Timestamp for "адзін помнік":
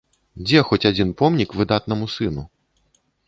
0.89-1.49